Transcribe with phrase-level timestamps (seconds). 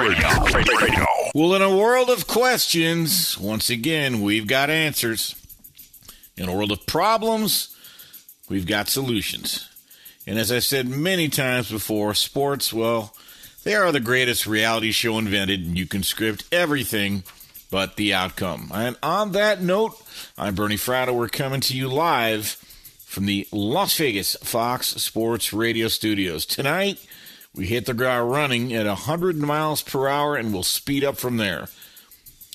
[0.00, 0.76] Sports Radio.
[0.78, 1.06] Radio.
[1.34, 5.36] Well, in a world of questions, once again, we've got answers.
[6.38, 7.76] In a world of problems,
[8.48, 9.68] we've got solutions.
[10.26, 13.14] And as I said many times before, sports, well,
[13.62, 17.22] they are the greatest reality show invented, and you can script everything
[17.70, 18.70] but the outcome.
[18.72, 20.00] And on that note,
[20.38, 21.14] I'm Bernie Fratto.
[21.14, 22.46] We're coming to you live
[23.04, 26.46] from the Las Vegas Fox Sports Radio studios.
[26.46, 27.04] Tonight,
[27.54, 31.36] we hit the ground running at 100 miles per hour and we'll speed up from
[31.36, 31.68] there.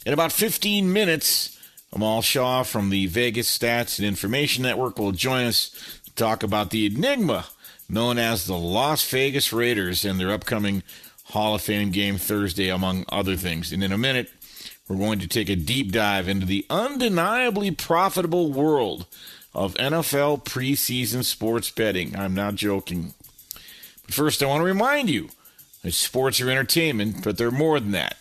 [0.05, 1.59] In about 15 minutes,
[1.91, 5.69] Amal Shaw from the Vegas Stats and Information Network will join us
[6.05, 7.45] to talk about the enigma
[7.89, 10.83] known as the Las Vegas Raiders and their upcoming
[11.25, 13.71] Hall of Fame game Thursday, among other things.
[13.71, 14.29] And in a minute,
[14.87, 19.07] we're going to take a deep dive into the undeniably profitable world
[19.53, 22.15] of NFL preseason sports betting.
[22.15, 23.13] I'm not joking.
[24.07, 25.29] First, I want to remind you
[25.83, 28.17] that sports are entertainment, but they're more than that.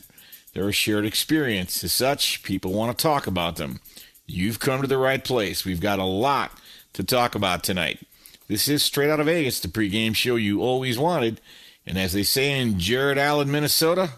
[0.53, 1.83] They're a shared experience.
[1.83, 3.81] As such, people want to talk about them.
[4.27, 5.65] You've come to the right place.
[5.65, 6.53] We've got a lot
[6.95, 8.00] to talk about tonight.
[8.47, 11.41] This is straight out of Vegas, the pregame show you always wanted.
[11.87, 14.11] And as they say in Jared Allen, Minnesota,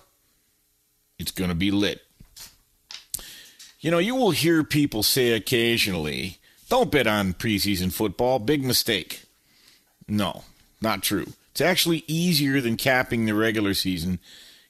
[1.18, 2.02] it's going to be lit.
[3.80, 6.38] You know, you will hear people say occasionally,
[6.68, 9.22] don't bet on preseason football, big mistake.
[10.08, 10.44] No,
[10.80, 11.26] not true.
[11.56, 14.18] It's actually easier than capping the regular season.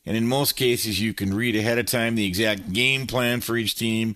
[0.06, 3.56] And in most cases, you can read ahead of time the exact game plan for
[3.56, 4.14] each team,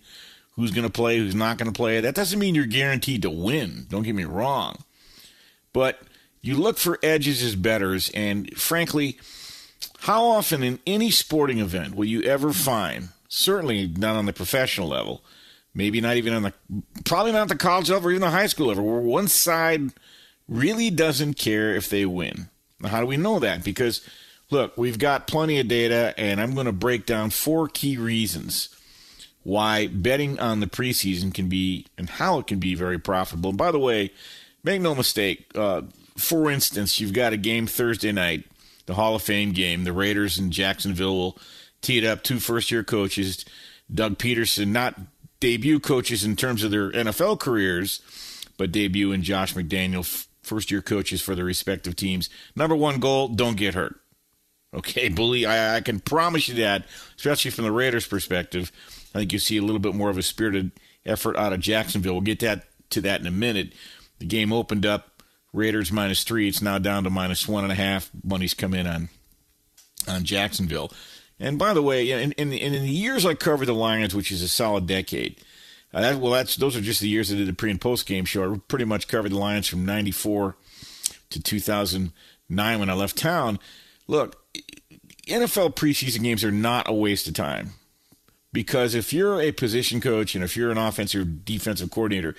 [0.54, 2.00] who's going to play, who's not going to play.
[2.00, 3.86] That doesn't mean you're guaranteed to win.
[3.88, 4.84] Don't get me wrong.
[5.72, 6.00] But
[6.42, 8.08] you look for edges as bettors.
[8.10, 9.18] And frankly,
[10.02, 14.86] how often in any sporting event will you ever find, certainly not on the professional
[14.86, 15.24] level,
[15.74, 16.52] maybe not even on the,
[17.04, 19.90] probably not the college level or even the high school level, where one side
[20.46, 22.48] really doesn't care if they win?
[22.80, 23.64] Now, how do we know that?
[23.64, 24.00] Because,
[24.50, 28.74] look, we've got plenty of data, and I'm going to break down four key reasons
[29.42, 33.50] why betting on the preseason can be and how it can be very profitable.
[33.50, 34.12] And by the way,
[34.62, 35.82] make no mistake, uh,
[36.16, 38.44] for instance, you've got a game Thursday night,
[38.86, 39.84] the Hall of Fame game.
[39.84, 41.38] The Raiders and Jacksonville will
[41.80, 42.22] tee it up.
[42.22, 43.44] Two first year coaches,
[43.92, 44.98] Doug Pederson, not
[45.40, 48.02] debut coaches in terms of their NFL careers,
[48.58, 52.28] but debut and Josh McDaniel, first year coaches for their respective teams.
[52.56, 54.00] Number one goal don't get hurt.
[54.74, 56.84] Okay, bully, I, I can promise you that,
[57.16, 58.72] especially from the Raiders' perspective.
[59.14, 60.72] I think you see a little bit more of a spirited
[61.06, 62.14] effort out of Jacksonville.
[62.14, 63.72] We'll get that to that in a minute.
[64.18, 66.48] The game opened up Raiders minus three.
[66.48, 68.10] It's now down to minus one and a half.
[68.22, 69.08] Money's come in on
[70.08, 70.92] on Jacksonville.
[71.38, 74.42] And by the way, in, in, in the years I covered the Lions, which is
[74.42, 75.40] a solid decade,
[75.92, 78.06] uh, that, well, that's those are just the years I did the pre and post
[78.06, 78.54] game show.
[78.54, 80.56] I pretty much covered the Lions from '94
[81.30, 83.58] to 2009 when I left town.
[84.06, 84.42] Look,
[85.26, 87.70] NFL preseason games are not a waste of time
[88.52, 92.34] because if you're a position coach and if you're an offensive defensive coordinator,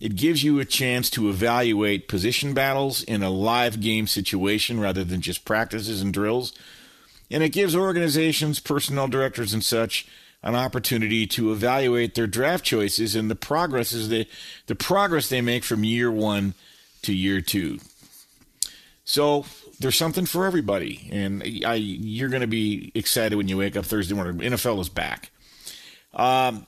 [0.00, 5.04] it gives you a chance to evaluate position battles in a live game situation rather
[5.04, 6.52] than just practices and drills.
[7.30, 10.06] And it gives organizations, personnel directors, and such
[10.42, 14.26] an opportunity to evaluate their draft choices and the progress they,
[14.66, 16.54] the progress they make from year one
[17.02, 17.78] to year two.
[19.04, 19.44] So
[19.78, 23.84] there's something for everybody, and I, you're going to be excited when you wake up
[23.84, 24.38] Thursday morning.
[24.38, 25.30] NFL is back.
[26.14, 26.66] Um,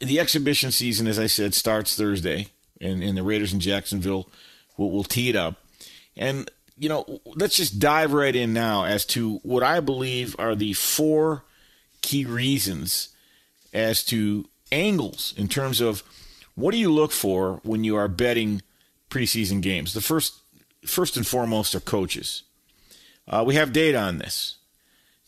[0.00, 2.48] the exhibition season, as I said, starts Thursday,
[2.80, 4.28] and, and the Raiders in Jacksonville
[4.76, 5.56] will, will tee it up.
[6.16, 10.54] And, you know, let's just dive right in now as to what I believe are
[10.56, 11.44] the four
[12.02, 13.08] key reasons
[13.72, 16.02] as to angles in terms of
[16.54, 18.62] what do you look for when you are betting
[19.10, 19.94] preseason games.
[19.94, 20.40] The first,
[20.84, 22.42] first and foremost, are coaches.
[23.28, 24.56] Uh, we have data on this.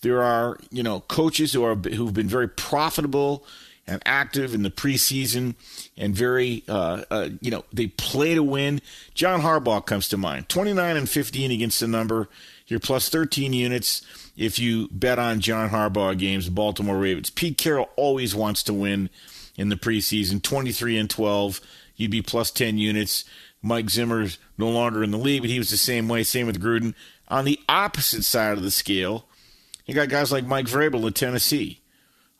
[0.03, 3.45] There are, you know, coaches who are who've been very profitable
[3.87, 5.55] and active in the preseason
[5.97, 8.81] and very, uh, uh, you know, they play to win.
[9.15, 10.49] John Harbaugh comes to mind.
[10.49, 12.29] 29 and 15 against the number.
[12.67, 14.03] You're plus 13 units
[14.37, 17.31] if you bet on John Harbaugh games, Baltimore Ravens.
[17.31, 19.11] Pete Carroll always wants to win
[19.57, 20.43] in the preseason.
[20.43, 21.61] 23 and 12.
[21.97, 23.25] You'd be plus 10 units.
[23.63, 26.23] Mike Zimmer's no longer in the league, but he was the same way.
[26.23, 26.95] Same with Gruden.
[27.29, 29.27] On the opposite side of the scale,
[29.87, 31.81] you got guys like Mike Vrabel in Tennessee.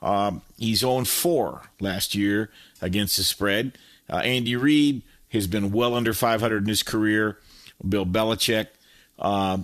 [0.01, 2.51] Um, he's 0 4 last year
[2.81, 3.77] against the spread.
[4.09, 7.39] Uh, Andy Reid has been well under 500 in his career.
[7.87, 8.67] Bill Belichick
[9.17, 9.57] uh,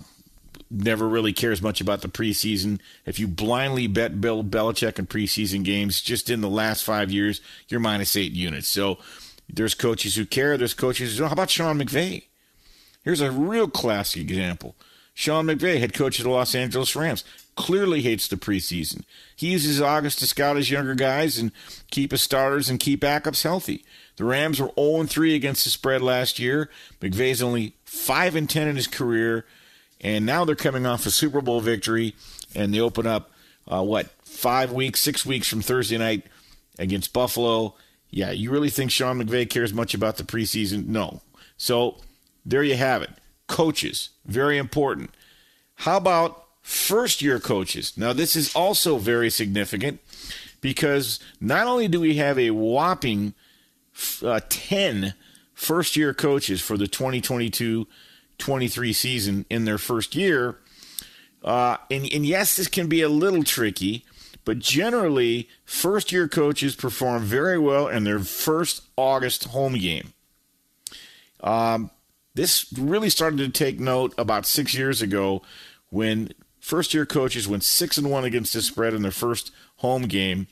[0.72, 2.80] never really cares much about the preseason.
[3.04, 7.40] If you blindly bet Bill Belichick in preseason games, just in the last five years,
[7.68, 8.68] you're minus eight units.
[8.68, 8.98] So
[9.52, 10.56] there's coaches who care.
[10.56, 11.24] There's coaches who.
[11.24, 12.24] How about Sean McVay?
[13.04, 14.76] Here's a real classic example.
[15.14, 17.24] Sean McVay, head coach of the Los Angeles Rams,
[17.54, 19.04] clearly hates the preseason.
[19.36, 21.52] He uses August to scout his younger guys and
[21.90, 23.84] keep his starters and keep backups healthy.
[24.16, 26.70] The Rams were 0 3 against the spread last year.
[27.00, 29.44] McVay's only 5 and 10 in his career,
[30.02, 32.14] and now they're coming off a Super Bowl victory,
[32.54, 33.30] and they open up,
[33.68, 36.26] uh, what, five weeks, six weeks from Thursday night
[36.78, 37.74] against Buffalo.
[38.10, 40.86] Yeah, you really think Sean McVay cares much about the preseason?
[40.86, 41.20] No.
[41.56, 41.98] So
[42.44, 43.10] there you have it.
[43.46, 45.10] Coaches, very important.
[45.76, 47.92] How about first year coaches.
[47.96, 50.00] Now, this is also very significant
[50.60, 53.34] because not only do we have a whopping
[54.24, 55.14] uh, 10
[55.52, 57.86] first year coaches for the 2022
[58.42, 60.58] 23 season in their first year,
[61.44, 64.04] uh, and, and yes, this can be a little tricky,
[64.44, 70.12] but generally, first year coaches perform very well in their first August home game.
[71.40, 71.90] Um,
[72.34, 75.42] this really started to take note about six years ago
[75.90, 80.02] when First year coaches went six and one against the spread in their first home
[80.02, 80.46] game,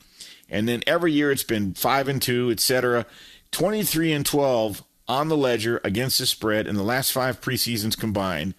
[0.49, 3.07] and then every year it's been five and two, etc.
[3.53, 7.99] Twenty three and twelve on the ledger against the spread in the last five preseasons
[7.99, 8.55] combined.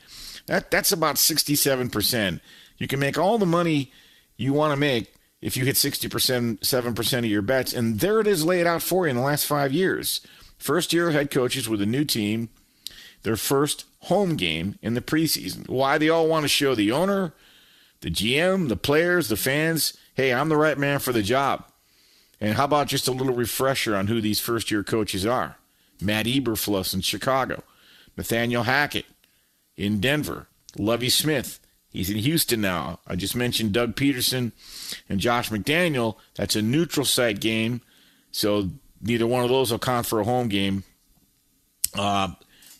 [0.48, 2.42] That that's about sixty seven percent.
[2.78, 3.92] You can make all the money
[4.36, 8.02] you want to make if you hit sixty percent, seven percent of your bets, and
[8.02, 10.20] there it is laid out for you in the last five years.
[10.58, 12.50] First year head coaches with a new team,
[13.24, 15.70] their first home game in the preseason.
[15.70, 17.34] Why they all want to show the owner,
[18.02, 21.64] the GM, the players, the fans, hey, I'm the right man for the job.
[22.42, 25.58] And how about just a little refresher on who these first year coaches are?
[26.02, 27.64] Matt Eberflus in Chicago,
[28.18, 29.06] Nathaniel Hackett
[29.78, 31.60] in Denver, Lovie Smith.
[31.92, 33.00] He's in Houston now.
[33.06, 34.54] I just mentioned Doug Pederson
[35.10, 36.16] and Josh McDaniel.
[36.36, 37.82] That's a neutral site game,
[38.32, 38.70] so
[39.02, 40.84] neither one of those will count for a home game.
[41.94, 42.30] Uh,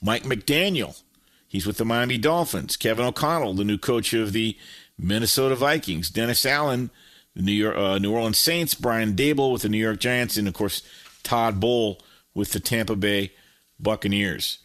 [0.02, 1.02] Mike McDaniel,
[1.48, 2.78] he's with the Miami Dolphins.
[2.78, 4.58] Kevin O'Connell, the new coach of the
[4.98, 6.90] Minnesota Vikings, Dennis Allen,
[7.36, 10.48] the New York uh, New Orleans Saints, Brian Daboll with the New York Giants, and
[10.48, 10.84] of course
[11.24, 11.98] Todd Bowles
[12.34, 13.32] with the Tampa Bay
[13.80, 14.60] Buccaneers.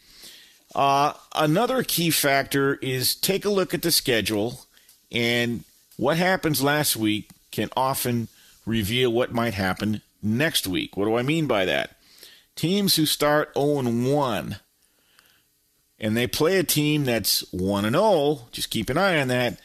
[0.74, 4.66] Uh, another key factor is take a look at the schedule,
[5.10, 5.64] and
[5.96, 8.28] what happens last week can often
[8.66, 10.96] reveal what might happen next week.
[10.96, 11.96] What do I mean by that?
[12.56, 14.56] Teams who start 0 1
[15.98, 19.60] and they play a team that's 1 0, just keep an eye on that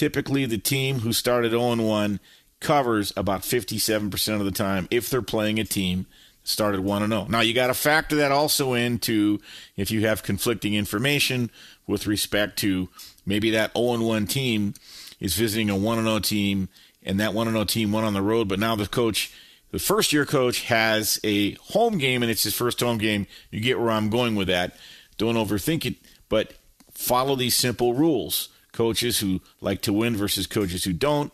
[0.00, 2.20] Typically, the team who started 0 1
[2.60, 6.06] covers about 57% of the time if they're playing a team
[6.50, 7.26] started 1 0.
[7.28, 9.40] Now, you got to factor that also into
[9.76, 11.50] if you have conflicting information
[11.86, 12.88] with respect to
[13.24, 14.74] maybe that 0 1 team
[15.20, 16.68] is visiting a 1 0 team
[17.02, 19.32] and that 1 0 team went on the road, but now the coach,
[19.70, 23.26] the first year coach, has a home game and it's his first home game.
[23.50, 24.76] You get where I'm going with that.
[25.16, 25.96] Don't overthink it.
[26.28, 26.54] But
[26.92, 28.48] follow these simple rules.
[28.72, 31.32] Coaches who like to win versus coaches who don't,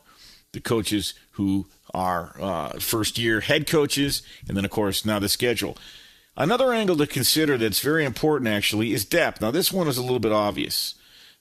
[0.53, 5.29] the coaches who are uh, first year head coaches, and then, of course, now the
[5.29, 5.77] schedule.
[6.37, 9.41] Another angle to consider that's very important, actually, is depth.
[9.41, 10.95] Now, this one is a little bit obvious.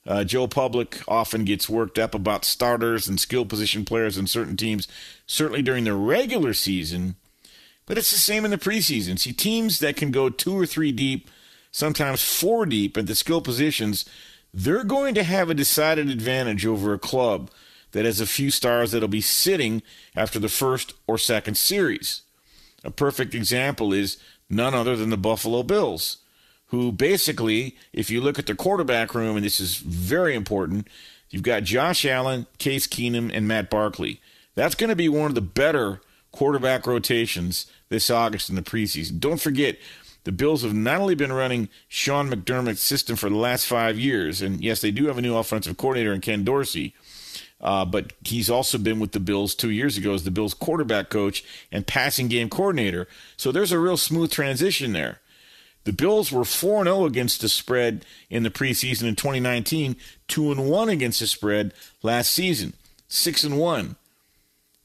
[0.06, 4.56] Uh, Joe Public often gets worked up about starters and skill position players in certain
[4.56, 4.86] teams,
[5.26, 7.16] certainly during the regular season,
[7.86, 9.18] but it's the same in the preseason.
[9.18, 11.28] See, teams that can go two or three deep,
[11.72, 14.04] sometimes four deep at the skill positions,
[14.54, 17.50] they're going to have a decided advantage over a club
[17.96, 19.82] that has a few stars that'll be sitting
[20.14, 22.22] after the first or second series.
[22.84, 26.18] A perfect example is none other than the Buffalo Bills
[26.68, 30.88] who basically, if you look at the quarterback room, and this is very important,
[31.30, 34.20] you've got Josh Allen, Case Keenum, and Matt Barkley.
[34.54, 36.00] That's going to be one of the better
[36.32, 39.20] quarterback rotations this August in the preseason.
[39.20, 39.78] Don't forget,
[40.24, 44.42] the Bills have not only been running Sean McDermott's system for the last five years,
[44.42, 46.94] and yes, they do have a new offensive coordinator in Ken Dorsey,
[47.60, 51.08] uh, but he's also been with the Bills two years ago as the Bills quarterback
[51.08, 53.08] coach and passing game coordinator.
[53.36, 55.20] So there's a real smooth transition there.
[55.84, 59.96] The Bills were 4 0 against the spread in the preseason in 2019,
[60.26, 61.72] 2 1 against the spread
[62.02, 62.74] last season,
[63.08, 63.96] 6 and 1.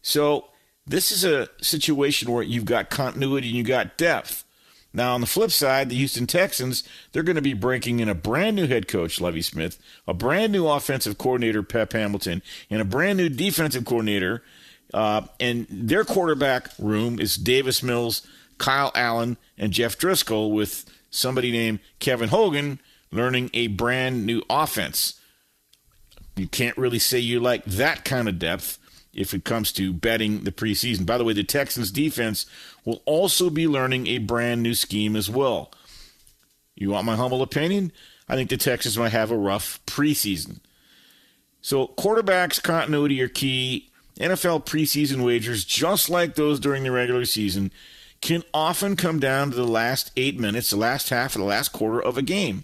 [0.03, 0.45] So
[0.85, 4.43] this is a situation where you've got continuity and you've got depth.
[4.93, 8.15] Now, on the flip side, the Houston Texans, they're going to be breaking in a
[8.15, 12.85] brand new head coach, Lovie Smith, a brand new offensive coordinator, Pep Hamilton, and a
[12.85, 14.43] brand new defensive coordinator.
[14.93, 21.51] Uh, and their quarterback room is Davis Mills, Kyle Allen, and Jeff Driskel with somebody
[21.51, 22.79] named Kevin Hogan
[23.11, 25.19] learning a brand new offense.
[26.35, 28.77] You can't really say you like that kind of depth
[29.13, 31.05] if it comes to betting the preseason.
[31.05, 32.45] By the way, the Texans defense
[32.85, 35.71] will also be learning a brand new scheme as well.
[36.75, 37.91] You want my humble opinion?
[38.27, 40.59] I think the Texans might have a rough preseason.
[41.61, 43.89] So, quarterbacks continuity are key.
[44.17, 47.71] NFL preseason wagers, just like those during the regular season,
[48.21, 51.69] can often come down to the last eight minutes, the last half, of the last
[51.69, 52.63] quarter of a game.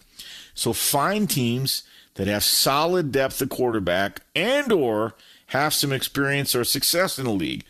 [0.54, 1.84] So find teams
[2.16, 5.16] that have solid depth of quarterback and or
[5.48, 7.64] have some experience or success in the league.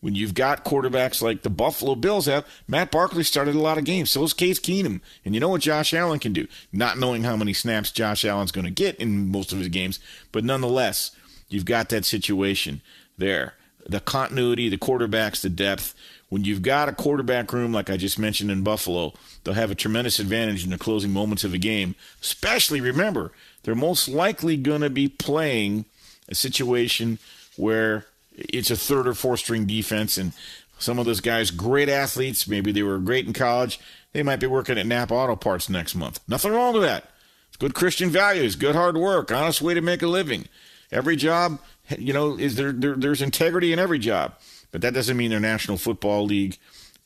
[0.00, 3.84] When you've got quarterbacks like the Buffalo Bills have, Matt Barkley started a lot of
[3.84, 4.10] games.
[4.10, 5.00] So is Case Keenum.
[5.24, 6.46] And you know what Josh Allen can do.
[6.72, 9.98] Not knowing how many snaps Josh Allen's going to get in most of his games,
[10.30, 11.10] but nonetheless,
[11.48, 12.80] you've got that situation
[13.16, 13.54] there.
[13.88, 15.94] The continuity, the quarterbacks, the depth
[16.28, 19.74] when you've got a quarterback room like I just mentioned in Buffalo, they'll have a
[19.74, 21.94] tremendous advantage in the closing moments of a game.
[22.20, 23.32] Especially, remember,
[23.62, 25.86] they're most likely going to be playing
[26.28, 27.18] a situation
[27.56, 30.32] where it's a third or fourth string defense, and
[30.78, 33.80] some of those guys, great athletes, maybe they were great in college,
[34.12, 36.20] they might be working at Napa Auto Parts next month.
[36.28, 37.10] Nothing wrong with that.
[37.48, 40.46] It's good Christian values, good hard work, honest way to make a living.
[40.92, 41.58] Every job,
[41.98, 44.34] you know, is there, there there's integrity in every job
[44.70, 46.58] but that doesn't mean they're National Football League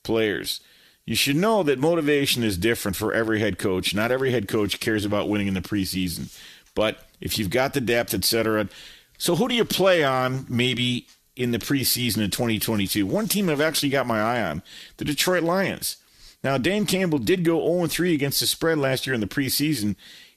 [0.03, 0.61] players.
[1.05, 3.95] You should know that motivation is different for every head coach.
[3.95, 6.37] Not every head coach cares about winning in the preseason.
[6.75, 8.69] But if you've got the depth, etc.
[9.23, 13.07] So who do you play on maybe in the preseason of 2022?
[13.07, 14.65] One team I've actually got my eye on,
[14.97, 15.99] the Detroit Lions.
[16.43, 19.95] Now, Dan Campbell did go 0 3 against the spread last year in the preseason,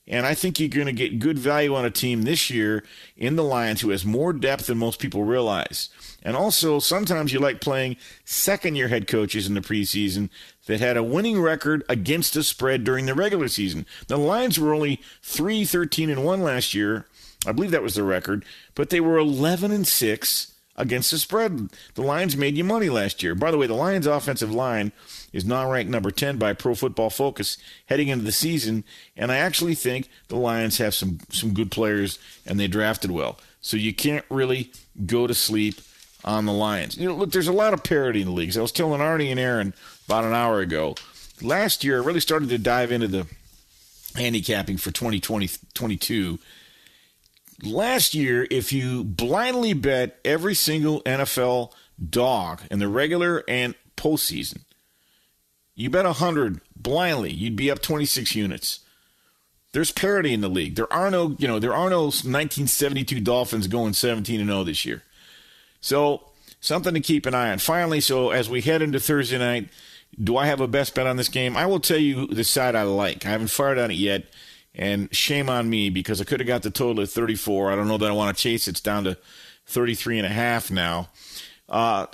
[0.07, 2.83] and I think you're going to get good value on a team this year
[3.17, 5.89] in the Lions who has more depth than most people realize.
[6.21, 10.29] And also, sometimes you like playing second year head coaches in the preseason
[10.67, 13.87] that had a winning record against the spread during the regular season.
[14.09, 17.07] The Lions were only 3 13 and 1 last year.
[17.45, 21.69] I believe that was the record, but they were 11 and 6 against the spread.
[21.95, 23.35] The Lions made you money last year.
[23.35, 24.91] By the way, the Lions' offensive line
[25.31, 28.83] is now ranked number 10 by Pro Football Focus heading into the season,
[29.15, 33.39] and I actually think the Lions have some some good players and they drafted well.
[33.61, 34.71] So you can't really
[35.05, 35.81] go to sleep
[36.23, 36.97] on the Lions.
[36.97, 38.57] You know, look, there's a lot of parity in the leagues.
[38.57, 39.73] I was telling Arnie and Aaron
[40.07, 40.95] about an hour ago.
[41.41, 43.27] Last year, I really started to dive into the
[44.15, 46.39] handicapping for 2022.
[47.63, 51.71] Last year, if you blindly bet every single NFL
[52.09, 54.61] dog in the regular and postseason,
[55.73, 58.79] you bet 100 blindly, you'd be up 26 units.
[59.71, 60.75] There's parity in the league.
[60.75, 64.85] There are no, you know, there are no 1972 Dolphins going 17 and 0 this
[64.85, 65.03] year.
[65.81, 66.23] So
[66.61, 67.59] something to keep an eye on.
[67.59, 69.69] Finally, so as we head into Thursday night,
[70.21, 71.57] do I have a best bet on this game?
[71.57, 73.25] I will tell you the side I like.
[73.25, 74.23] I haven't fired on it yet,
[74.75, 77.71] and shame on me because I could have got the total at 34.
[77.71, 78.67] I don't know that I want to chase.
[78.67, 79.17] It's down to
[79.67, 81.09] 33 and a half now.
[81.67, 82.07] Uh,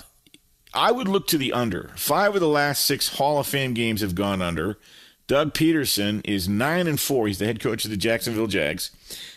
[0.74, 1.90] I would look to the under.
[1.96, 4.78] Five of the last six Hall of Fame games have gone under.
[5.26, 7.26] Doug Pederson is nine and four.
[7.26, 8.90] He's the head coach of the Jacksonville Jags.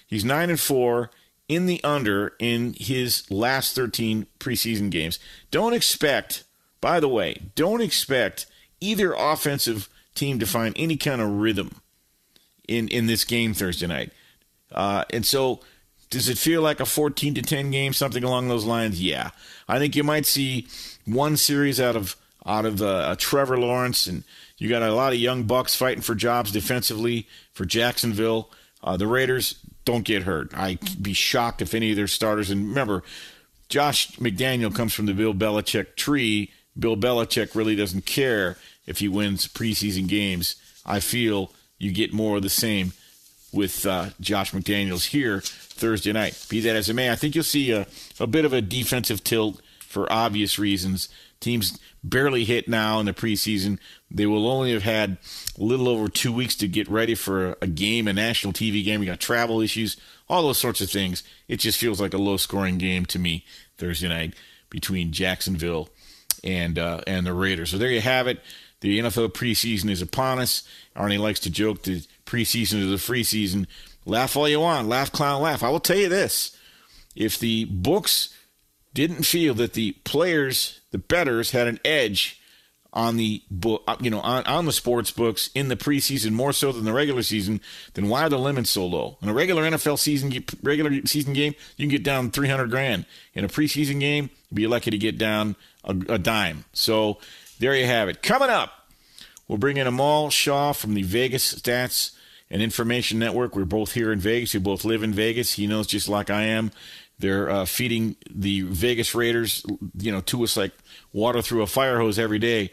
[0.08, 1.12] He's nine and four
[1.48, 5.20] in the under in his last 13 preseason games.
[5.51, 6.44] Don't expect,
[6.82, 8.46] by the way, don't expect
[8.79, 11.82] either offensive team to find any kind of rhythm
[12.67, 14.12] in in this game Thursday night.
[14.72, 15.60] Uh, and so,
[16.10, 19.01] does it feel like a 14 to 10 game, something along those lines?
[19.01, 19.31] Yeah,
[19.67, 20.67] I think you might see
[21.05, 24.24] one series out of out of uh, Trevor Lawrence, and
[24.57, 28.51] you got a lot of young bucks fighting for jobs defensively for Jacksonville.
[28.84, 30.51] Uh, the Raiders don't get hurt.
[30.55, 32.51] I'd be shocked if any of their starters.
[32.51, 33.03] And remember,
[33.69, 36.51] Josh McDaniel comes from the Bill Belichick tree.
[36.77, 40.55] Bill Belichick really doesn't care if he wins preseason games.
[40.86, 42.94] I feel you get more of the same
[43.51, 46.46] with uh, Josh McDaniels here Thursday night.
[46.50, 47.88] Be that as it may, I think you'll see a,
[48.20, 51.10] a bit of a defensive tilt for obvious reasons.
[51.39, 53.79] Teams barely hit now in the preseason.
[54.12, 55.17] They will only have had
[55.58, 59.00] a little over two weeks to get ready for a game, a national TV game.
[59.00, 59.98] We got travel issues,
[60.29, 61.24] all those sorts of things.
[61.48, 63.46] It just feels like a low scoring game to me
[63.77, 64.34] Thursday night
[64.70, 65.89] between Jacksonville
[66.44, 67.72] and uh, and the Raiders.
[67.72, 68.41] So there you have it.
[68.86, 70.62] The NFL preseason is upon us.
[70.96, 73.65] Arnie likes to joke the preseason is the free season.
[74.06, 75.63] Laugh all you want, laugh, clown, laugh.
[75.63, 76.56] I will tell you this:
[77.15, 78.30] if the books
[78.94, 82.39] didn't feel that the players, the bettors, had an edge
[82.94, 83.42] on the
[83.88, 86.94] uh, you know, on, on the sports books in the preseason more so than the
[86.94, 87.62] regular season,
[87.96, 89.18] then why are the limits so low?
[89.20, 93.08] In a regular NFL season, regular season game, you can get down 300 grand.
[93.34, 96.65] In a preseason game, you'd be lucky to get down a, a dime.
[96.72, 97.18] So
[97.60, 98.22] there you have it.
[98.22, 98.72] Coming up,
[99.48, 102.12] we'll bring in Amal Shaw from the Vegas Stats
[102.50, 103.56] and Information Network.
[103.56, 104.54] We're both here in Vegas.
[104.54, 105.54] We both live in Vegas.
[105.54, 106.72] He knows just like I am
[107.20, 109.66] they're uh, feeding the Vegas Raiders,
[109.98, 110.74] you know, to us like
[111.14, 112.72] water through a fire hose every day.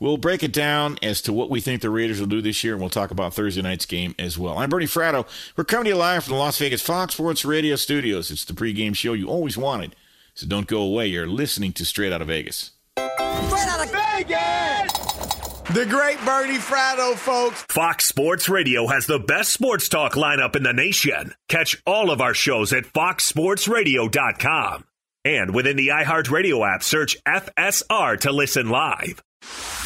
[0.00, 2.72] We'll break it down as to what we think the Raiders will do this year,
[2.72, 4.58] and we'll talk about Thursday night's game as well.
[4.58, 5.26] I'm Bernie Fratto.
[5.56, 8.30] We're coming to you live from the Las Vegas Fox Sports Radio studios.
[8.30, 9.94] It's the pregame show you always wanted,
[10.34, 11.06] so don't go away.
[11.06, 12.72] You're listening to Straight Out of Vegas.
[13.46, 14.92] Straight Out of Vegas!
[15.74, 17.62] The great Bernie Fratto, folks.
[17.62, 21.34] Fox Sports Radio has the best sports talk lineup in the nation.
[21.48, 24.84] Catch all of our shows at foxsportsradio.com.
[25.24, 29.22] And within the iHeartRadio app, search FSR to listen live.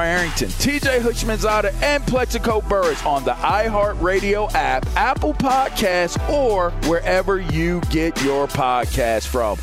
[0.00, 7.40] LaVar Arrington, TJ Houshmandzadeh, and Plaxico Burress on the iHeartRadio app, Apple Podcasts, or wherever
[7.40, 9.58] you get your podcast from.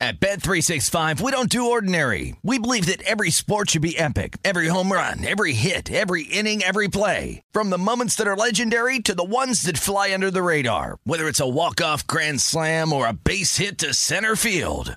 [0.00, 2.36] At Bet365, we don't do ordinary.
[2.42, 4.36] We believe that every sport should be epic.
[4.44, 7.40] Every home run, every hit, every inning, every play.
[7.52, 10.98] From the moments that are legendary to the ones that fly under the radar.
[11.04, 14.96] Whether it's a walk-off grand slam or a base hit to center field.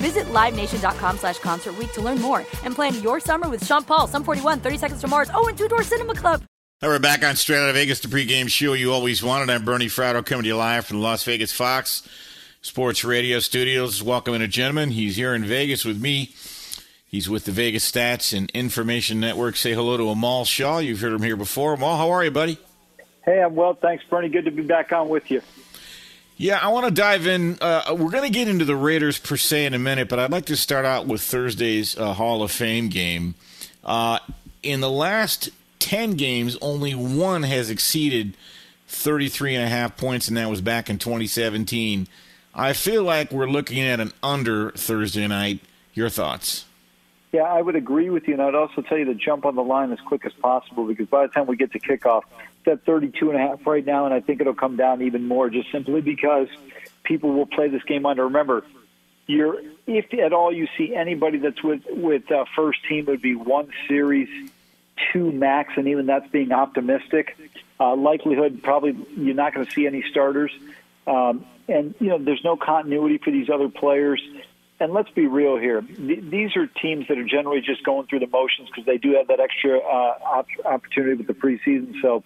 [0.00, 4.24] Visit LiveNation.com slash Concert to learn more and plan your summer with Sean Paul, Sum
[4.24, 6.42] 41, 30 Seconds to Mars, oh, and Two Door Cinema Club.
[6.82, 9.50] All right, we're back on Straight Out of Vegas, the pregame show you always wanted.
[9.50, 12.08] I'm Bernie Fratto coming to you live from the Las Vegas Fox
[12.62, 14.02] Sports Radio studios.
[14.02, 14.90] Welcome in a gentleman.
[14.92, 16.34] He's here in Vegas with me.
[17.04, 19.56] He's with the Vegas Stats and Information Network.
[19.56, 20.78] Say hello to Amal Shaw.
[20.78, 21.74] You've heard him here before.
[21.74, 22.56] Amal, how are you, buddy?
[23.26, 23.74] Hey, I'm well.
[23.74, 24.30] Thanks, Bernie.
[24.30, 25.42] Good to be back on with you.
[26.40, 27.58] Yeah, I want to dive in.
[27.60, 30.30] Uh, we're going to get into the Raiders per se in a minute, but I'd
[30.30, 33.34] like to start out with Thursday's uh, Hall of Fame game.
[33.84, 34.20] Uh,
[34.62, 35.50] in the last
[35.80, 38.38] 10 games, only one has exceeded
[38.88, 42.08] 33 and a half points, and that was back in 2017.
[42.54, 45.60] I feel like we're looking at an under Thursday night.
[45.92, 46.64] Your thoughts?
[47.32, 49.62] Yeah, I would agree with you, and I'd also tell you to jump on the
[49.62, 52.22] line as quick as possible because by the time we get to kickoff,
[52.66, 55.50] at 32 and a half right now, and I think it'll come down even more
[55.50, 56.48] just simply because
[57.02, 58.24] people will play this game under.
[58.24, 58.64] Remember,
[59.26, 63.22] you're if at all you see anybody that's with with uh, first team, it would
[63.22, 64.28] be one series
[65.12, 67.36] two max, and even that's being optimistic.
[67.78, 70.52] Uh, likelihood, probably you're not going to see any starters.
[71.06, 74.22] Um, and, you know, there's no continuity for these other players.
[74.80, 75.82] And let's be real here.
[75.82, 79.14] Th- these are teams that are generally just going through the motions because they do
[79.16, 81.94] have that extra uh, op- opportunity with the preseason.
[82.02, 82.24] So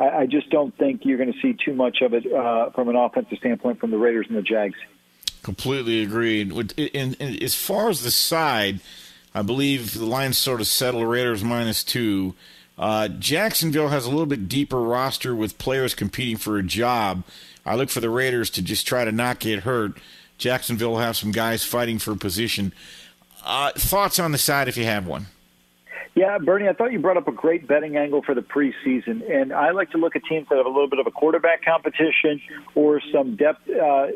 [0.00, 2.88] I, I just don't think you're going to see too much of it uh, from
[2.88, 4.78] an offensive standpoint from the Raiders and the Jags.
[5.42, 6.52] Completely agreed.
[6.94, 8.80] And, and as far as the side,
[9.34, 12.34] I believe the line sort of settled Raiders minus two.
[12.78, 17.22] Uh, Jacksonville has a little bit deeper roster with players competing for a job.
[17.64, 19.92] I look for the Raiders to just try to not get hurt.
[20.38, 22.72] Jacksonville will have some guys fighting for a position.
[23.44, 25.26] Uh, thoughts on the side if you have one?
[26.14, 29.50] Yeah, Bernie, I thought you brought up a great betting angle for the preseason, and
[29.50, 32.42] I like to look at teams that have a little bit of a quarterback competition
[32.74, 34.08] or some depth uh,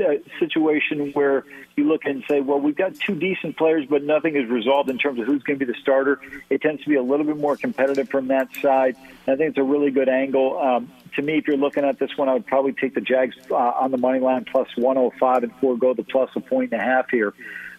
[0.00, 1.44] uh, situation where
[1.76, 4.98] you look and say, well, we've got two decent players, but nothing is resolved in
[4.98, 6.20] terms of who's going to be the starter.
[6.50, 8.96] It tends to be a little bit more competitive from that side.
[9.26, 10.58] And I think it's a really good angle.
[10.58, 13.36] Um, to me, if you're looking at this one, I would probably take the Jags
[13.48, 16.84] uh, on the money line plus 105 and forego the plus a point and a
[16.84, 17.32] half here.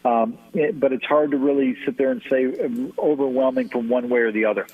[0.06, 4.08] Um, it, but it's hard to really sit there and say um, overwhelming from one
[4.08, 4.68] way or the other.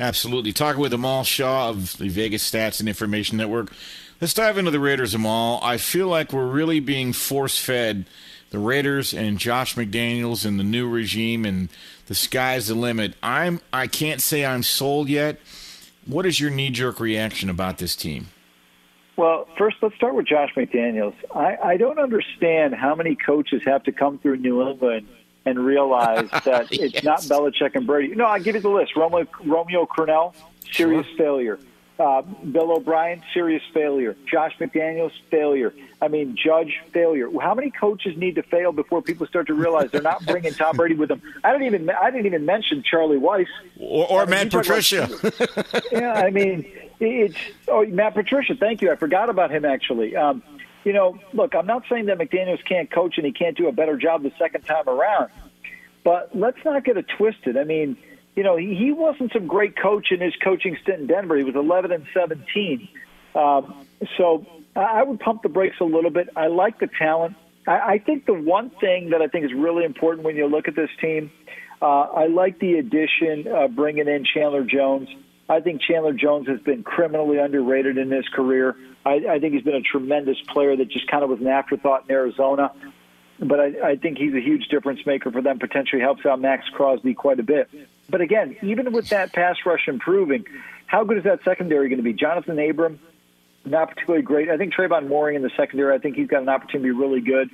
[0.00, 0.52] Absolutely.
[0.52, 3.72] Talking with Amal Shaw of the Vegas Stats and Information Network.
[4.20, 5.60] Let's dive into the Raiders, Amal.
[5.62, 8.06] I feel like we're really being force fed
[8.50, 11.68] the Raiders and Josh McDaniels and the new regime and
[12.06, 13.14] the sky's the limit.
[13.22, 15.38] I'm I can't say I'm sold yet.
[16.04, 18.28] What is your knee jerk reaction about this team?
[19.16, 21.14] Well, first, let's start with Josh McDaniels.
[21.34, 25.08] I, I don't understand how many coaches have to come through New England
[25.46, 26.92] and realize that yes.
[26.94, 28.14] it's not Belichick and Brady.
[28.14, 28.94] No, I'll give you the list.
[28.94, 30.34] Romeo, Romeo Crennel,
[30.70, 31.16] serious sure.
[31.16, 31.58] failure.
[31.98, 34.16] Uh, Bill O'Brien, serious failure.
[34.30, 35.72] Josh McDaniels, failure.
[36.02, 37.30] I mean, Judge, failure.
[37.40, 40.76] How many coaches need to fail before people start to realize they're not bringing Tom
[40.76, 41.22] Brady with them?
[41.42, 43.46] I didn't even I didn't even mention Charlie Weis
[43.78, 45.08] or, or I mean, Matt Patricia.
[45.92, 48.54] yeah, I mean, it's oh Matt Patricia.
[48.54, 48.92] Thank you.
[48.92, 50.14] I forgot about him actually.
[50.14, 50.42] Um,
[50.84, 53.72] you know, look, I'm not saying that McDaniel's can't coach and he can't do a
[53.72, 55.30] better job the second time around,
[56.04, 57.56] but let's not get it twisted.
[57.56, 57.96] I mean,
[58.36, 61.36] you know, he, he wasn't some great coach in his coaching stint in Denver.
[61.36, 62.88] He was 11 and 17.
[63.34, 64.46] Um, so
[64.76, 66.28] I would pump the brakes a little bit.
[66.36, 67.34] I like the talent.
[67.66, 70.68] I, I think the one thing that I think is really important when you look
[70.68, 71.30] at this team,
[71.80, 75.08] uh, I like the addition, uh, bringing in Chandler Jones.
[75.48, 78.76] I think Chandler Jones has been criminally underrated in his career.
[79.04, 82.04] I, I think he's been a tremendous player that just kind of was an afterthought
[82.08, 82.72] in Arizona.
[83.38, 85.58] But I, I think he's a huge difference maker for them.
[85.58, 87.70] Potentially helps out Maxx Crosby quite a bit.
[88.08, 90.44] But again, even with that pass rush improving,
[90.86, 92.14] how good is that secondary going to be?
[92.14, 93.00] Johnathan Abram,
[93.64, 94.48] not particularly great.
[94.48, 95.94] I think Trevon Moehrig in the secondary.
[95.94, 97.50] I think he's got an opportunity to be really good.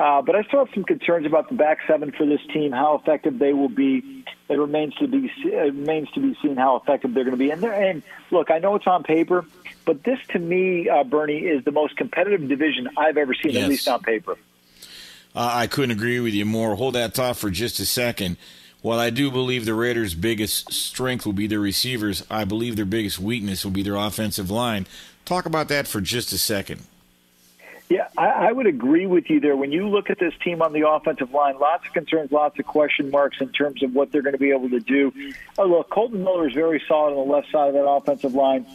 [0.00, 2.96] Uh, but I still have some concerns about the back seven for this team, how
[2.96, 4.24] effective they will be.
[4.48, 7.50] It remains to be it remains to be seen how effective they're going to be.
[7.50, 9.46] And, and look, I know it's on paper,
[9.84, 13.62] but this to me, uh, Bernie, is the most competitive division I've ever seen, yes.
[13.62, 14.36] at least on paper.
[15.34, 16.74] Uh, I couldn't agree with you more.
[16.74, 18.36] Hold that thought for just a second.
[18.84, 22.84] While I do believe the Raiders' biggest strength will be their receivers, I believe their
[22.84, 24.86] biggest weakness will be their offensive line.
[25.24, 26.82] Talk about that for just a second.
[27.88, 29.56] Yeah, I, I would agree with you there.
[29.56, 32.66] When you look at this team on the offensive line, lots of concerns, lots of
[32.66, 35.10] question marks in terms of what they're going to be able to do.
[35.56, 38.66] Oh, look, Kolton Miller is very solid on the left side of that offensive line.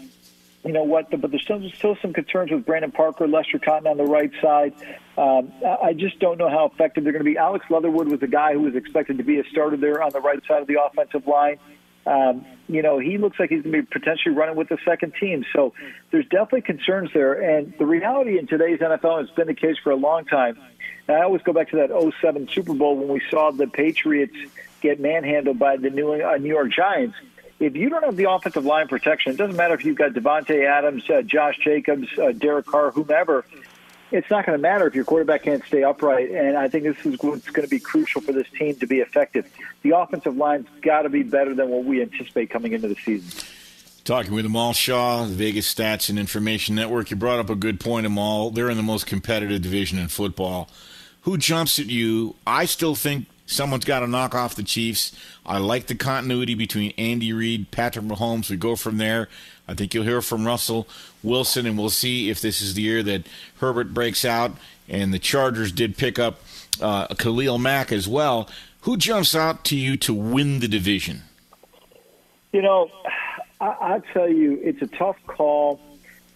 [0.63, 1.10] You know what?
[1.10, 4.74] But there's still, still some concerns with Brandon Parker, Lester Cotton on the right side.
[5.17, 7.38] Um, I just don't know how effective they're going to be.
[7.38, 10.19] Alex Leatherwood was a guy who was expected to be a starter there on the
[10.19, 11.60] right side of the offensive line.
[12.06, 15.13] Um, you know, he looks like he's going to be potentially running with the second
[15.19, 15.45] team.
[15.54, 15.74] So
[16.12, 17.34] there's definitely concerns there.
[17.34, 20.58] And the reality in today's NFL has been the case for a long time.
[21.08, 24.36] And I always go back to that 07 Super Bowl when we saw the Patriots
[24.82, 27.15] get manhandled by the New, uh, New York Giants
[27.60, 30.65] if you don't have the offensive line protection, it doesn't matter if you've got Davante
[30.65, 33.45] Adams, uh, Josh Jacobs, uh, Derek Carr, whomever.
[34.12, 37.06] It's not going to matter if your quarterback can't stay upright, and I think this
[37.06, 39.45] is what's going to be crucial for this team to be effective.
[39.84, 43.48] The offensive line's got to be better than what we anticipate coming into the season.
[44.06, 47.12] Talking with Amal Shaw, the Vegas Stats and Information Network.
[47.12, 48.50] You brought up a good point, Amal.
[48.50, 50.69] They're in the most competitive division in football.
[51.24, 52.36] Who jumps at you?
[52.48, 55.12] I still think Someone's got to knock off the Chiefs.
[55.50, 58.52] I like the continuity between Andy Reid, Patrick Mahomes.
[58.52, 59.30] We go from there.
[59.68, 60.88] I think you'll hear from Russell
[61.24, 63.26] Wilson, and we'll see if this is the year that
[63.60, 64.52] Herbert breaks out.
[64.88, 66.40] And the Chargers did pick up
[66.80, 68.48] uh, Khalil Mack as well.
[68.82, 71.24] Who jumps out to you to win the division?
[72.52, 72.92] You know,
[73.60, 75.80] I, I tell you, it's a tough call.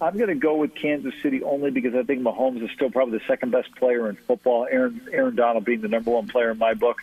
[0.02, 3.20] I'm going to go with Kansas City only because I think Mahomes is still probably
[3.20, 4.68] the second best player in football.
[4.70, 6.98] Aaron Aaron Donald being the number one player in my book.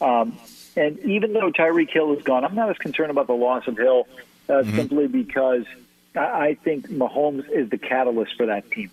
[0.00, 0.38] Um,
[0.78, 3.76] and even though Tyreek Hill is gone, I'm not as concerned about the loss of
[3.76, 4.06] Hill
[4.48, 4.76] uh, mm-hmm.
[4.76, 5.64] simply because
[6.14, 8.90] I, I think Mahomes is the catalyst for that team.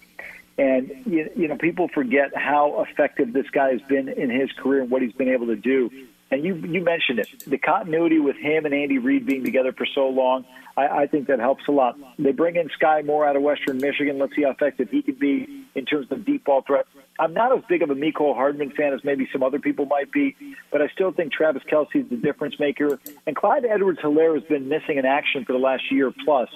[0.57, 4.81] And you, you know, people forget how effective this guy has been in his career
[4.81, 5.91] and what he's been able to do.
[6.31, 9.85] And you you mentioned it, the continuity with him and Andy Reid being together for
[9.85, 10.45] so long.
[10.75, 11.97] I, I think that helps a lot.
[12.17, 14.17] They bring in Skyy Moore out of Western Michigan.
[14.17, 16.87] Let's see how effective he can be in terms of deep ball threat.
[17.19, 20.11] I'm not as big of a Mecole Hardman fan as maybe some other people might
[20.11, 20.35] be,
[20.71, 22.99] but I still think Travis Kelce is the difference maker.
[23.25, 26.49] And Clyde Edwards-Helaire has been missing in action for the last year plus.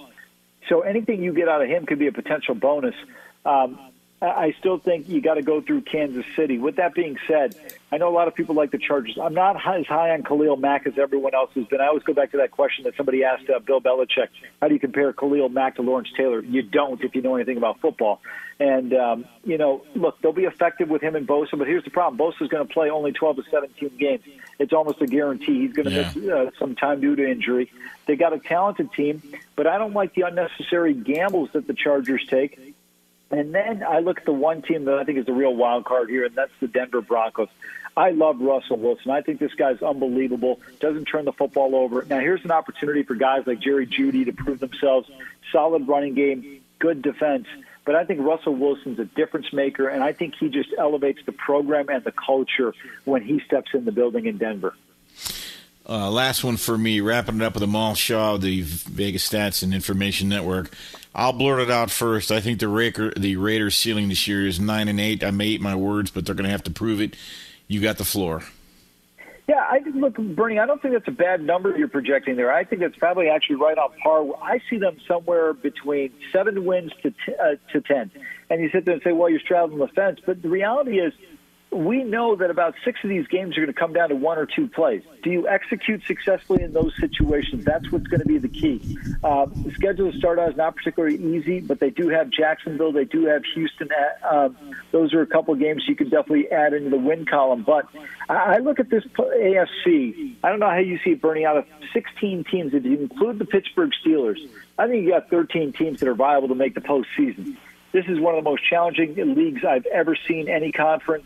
[0.67, 2.95] So anything you get out of him could be a potential bonus.
[3.45, 3.79] Um,
[4.21, 6.58] I still think you got to go through Kansas City.
[6.58, 7.55] With that being said,
[7.89, 9.17] I know a lot of people like the Chargers.
[9.17, 11.79] I'm not as high on Khalil Mack as everyone else has been.
[11.79, 14.27] I always go back to that question that somebody asked uh, Bill Belichick:
[14.62, 16.41] How do you compare Khalil Mack to Lawrence Taylor?
[16.41, 18.19] You don't if you know anything about football.
[18.60, 21.89] And um, you know, look, they'll be effective with him and Bosa, but here's the
[21.89, 24.23] problem: Bosa's going to play only 12 to 17 games.
[24.60, 26.12] It's almost a guarantee he's going to yeah.
[26.13, 27.71] miss uh, some time due to injury.
[28.05, 29.23] They got a talented team,
[29.55, 32.68] but I don't like the unnecessary gambles that the Chargers take.
[33.32, 35.86] And then I look at the one team that I think is the real wild
[35.86, 37.50] card here, and that's the Denver Broncos.
[37.96, 39.12] I love Russell Wilson.
[39.12, 40.60] I think this guy's unbelievable.
[40.80, 42.06] Doesn't turn the football over.
[42.10, 45.10] Now here's an opportunity for guys like Jerry Jeudy to prove themselves.
[45.52, 47.48] Solid running game, good defense.
[47.86, 51.32] But I think Russell Wilson's a difference maker, and I think he just elevates the
[51.32, 54.76] program and the culture when he steps in the building in Denver.
[55.89, 59.73] Uh, last one for me, wrapping it up with Amal Shaw, the Vegas Stats and
[59.73, 60.71] Information Network.
[61.15, 62.32] I'll blurt it out first.
[62.32, 65.23] I think the Raker, the Raiders' ceiling this year is nine and eight.
[65.23, 67.15] I may eat my words, but they're going to have to prove it.
[67.67, 68.43] You got the floor.
[69.47, 70.60] Yeah, I look, Bernie.
[70.60, 72.54] I don't think that's a bad number you're projecting there.
[72.54, 74.28] I think that's probably actually right on par.
[74.43, 78.12] I see them somewhere between seven wins to t- uh, to ten.
[78.52, 81.13] And you sit there and say, "Well, you're straddling the fence," but the reality is
[81.71, 84.39] we know that about six of these games are going to come down to one
[84.39, 85.03] or two plays.
[85.21, 87.63] Do you execute successfully in those situations?
[87.63, 88.97] That's what's going to be the key.
[89.23, 92.91] Uh, the schedule to start out is not particularly easy, but they do have Jacksonville,
[92.91, 93.89] they do have Houston.
[94.23, 94.49] Uh,
[94.91, 97.62] those are a couple of games you can definitely add into the win column.
[97.63, 97.86] But
[98.27, 100.36] I look at this AFC.
[100.43, 102.73] I don't know how you see it burning out of 16 teams.
[102.73, 104.39] If you include the Pittsburgh Steelers,
[104.79, 107.58] I think you got 13 teams that are viable to make the postseason.
[107.91, 111.25] This is one of the most challenging leagues I've ever seen any conference.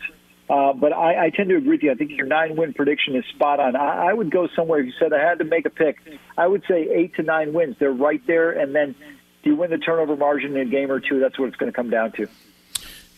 [0.50, 1.92] Uh, but I, I tend to agree with you.
[1.92, 3.76] I think your nine win prediction is spot on.
[3.76, 4.80] I, I would go somewhere.
[4.80, 6.00] If you said I had to make a pick,
[6.38, 7.78] I would say eight to nine wins.
[7.80, 8.52] They're right there.
[8.52, 8.94] And then
[9.44, 11.20] do you win the turnover margin in a game or two?
[11.20, 12.28] That's what it's going to come down to.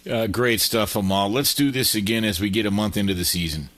[0.10, 1.32] Uh, great stuff, Amal.
[1.32, 3.70] Let's do this again as we get a month into the season.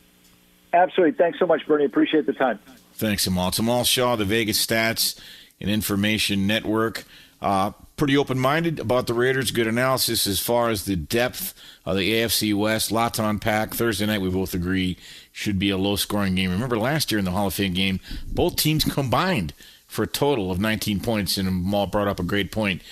[0.73, 1.17] Absolutely.
[1.17, 1.85] Thanks so much, Bernie.
[1.85, 2.59] Appreciate the time.
[2.95, 3.49] Thanks, Amal.
[3.49, 5.17] It's Amal Shaw, the Vegas Stats
[5.61, 7.05] and Information Network.
[7.41, 9.49] Uh, pretty open minded about the Raiders.
[9.49, 12.91] Good analysis as far as the depth of the AFC West.
[12.91, 13.73] Lot to unpack.
[13.73, 14.97] Thursday night, we both agree,
[15.31, 16.51] should be a low scoring game.
[16.51, 17.99] Remember last year in the Hall of Fame game,
[18.31, 19.53] both teams combined
[19.87, 22.83] for a total of 19 points, and Maul brought up a great point.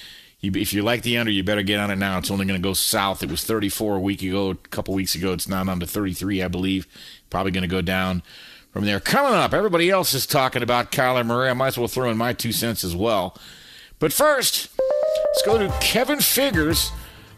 [0.41, 2.17] if you like the under, you better get on it now.
[2.17, 3.21] It's only going to go south.
[3.21, 5.33] It was 34 a week ago, a couple weeks ago.
[5.33, 6.87] It's now down to 33, I believe.
[7.29, 8.23] Probably going to go down
[8.71, 8.99] from there.
[8.99, 11.49] Coming up, everybody else is talking about Kyler Murray.
[11.49, 13.37] I might as well throw in my two cents as well.
[13.99, 14.69] But first,
[15.17, 16.91] let's go to Kevin Figures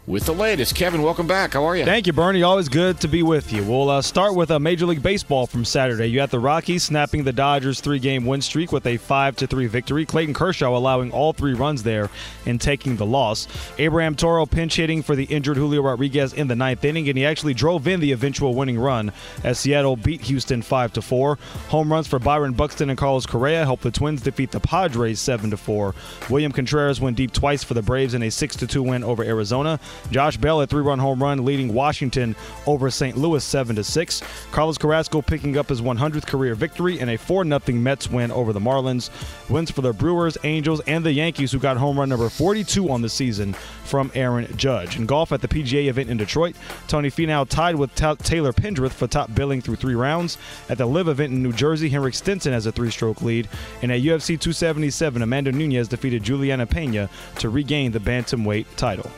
[0.08, 0.74] with the latest.
[0.74, 1.52] Kevin, welcome back.
[1.52, 1.84] How are you?
[1.84, 2.42] Thank you, Bernie.
[2.42, 3.62] Always good to be with you.
[3.62, 6.06] We'll uh, start with a Major League Baseball from Saturday.
[6.06, 10.06] You had the Rockies snapping the Dodgers' three-game win streak with a five-to-three victory.
[10.06, 12.08] Clayton Kershaw allowing all three runs there
[12.46, 13.46] and taking the loss.
[13.76, 17.26] Abraham Toro pinch hitting for the injured Julio Rodriguez in the ninth inning, and he
[17.26, 19.12] actually drove in the eventual winning run
[19.44, 21.38] as Seattle beat Houston five to four.
[21.68, 25.50] Home runs for Byron Buxton and Carlos Correa helped the Twins defeat the Padres seven
[25.50, 25.94] to four.
[26.30, 29.22] William Contreras went deep twice for the Braves in a six to two win over
[29.22, 29.78] Arizona.
[30.10, 32.34] Josh Bell, a three-run home run, leading Washington
[32.66, 33.16] over St.
[33.16, 34.22] Louis 7-6.
[34.52, 38.60] Carlos Carrasco picking up his 100th career victory in a 4-0 Mets win over the
[38.60, 39.10] Marlins.
[39.48, 43.02] Wins for the Brewers, Angels, and the Yankees, who got home run number 42 on
[43.02, 44.96] the season from Aaron Judge.
[44.96, 46.56] In golf at the PGA event in Detroit,
[46.86, 50.38] Tony Finau tied with Ta- Taylor Pendrith for top billing through three rounds.
[50.68, 53.48] At the LIV event in New Jersey, Henrik Stenson has a three-stroke lead.
[53.82, 57.08] And at UFC 277, Amanda Nunes defeated Juliana Pena
[57.38, 59.10] to regain the bantamweight title.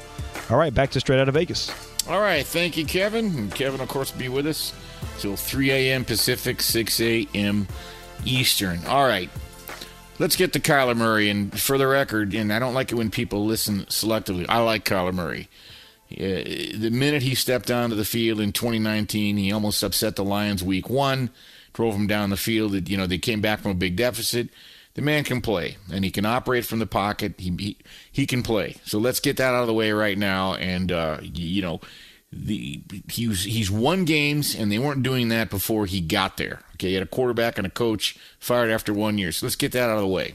[0.50, 1.70] All right, back to straight out of Vegas.
[2.08, 3.26] All right, thank you, Kevin.
[3.26, 4.72] And Kevin, of course, be with us
[5.18, 6.04] till 3 a.m.
[6.04, 7.68] Pacific, 6 a.m.
[8.24, 8.84] Eastern.
[8.86, 9.30] All right,
[10.18, 11.30] let's get to Kyler Murray.
[11.30, 14.44] And for the record, and I don't like it when people listen selectively.
[14.48, 15.48] I like Kyler Murray.
[16.12, 20.64] Uh, the minute he stepped onto the field in 2019, he almost upset the Lions
[20.64, 21.30] week one,
[21.74, 22.88] drove them down the field.
[22.88, 24.48] You know, they came back from a big deficit
[24.94, 27.34] the man can play and he can operate from the pocket.
[27.38, 27.76] He he,
[28.10, 28.76] he can play.
[28.84, 30.54] So let's get that out of the way right now.
[30.54, 31.80] And uh, you know,
[32.32, 36.60] the he's he's won games and they weren't doing that before he got there.
[36.74, 39.32] Okay, he had a quarterback and a coach fired after one year.
[39.32, 40.34] So let's get that out of the way.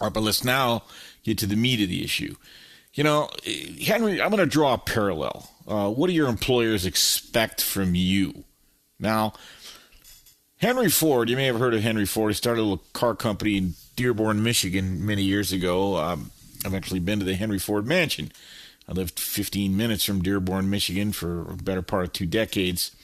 [0.00, 0.84] All right, but let's now
[1.22, 2.34] get to the meat of the issue.
[2.94, 3.30] You know,
[3.84, 5.48] Henry, I'm going to draw a parallel.
[5.66, 8.44] Uh, what do your employers expect from you?
[8.98, 9.34] Now,
[10.60, 12.32] Henry Ford, you may have heard of Henry Ford.
[12.32, 15.96] He started a little car company in Dearborn, Michigan many years ago.
[15.96, 16.30] Um,
[16.66, 18.30] I've actually been to the Henry Ford mansion.
[18.86, 22.94] I lived 15 minutes from Dearborn, Michigan for a better part of two decades.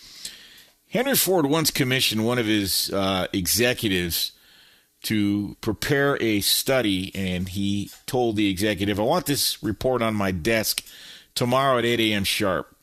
[0.91, 4.33] Henry Ford once commissioned one of his uh, executives
[5.05, 10.31] to prepare a study, and he told the executive, I want this report on my
[10.31, 10.85] desk
[11.35, 12.25] tomorrow at 8 a.m.
[12.25, 12.77] sharp.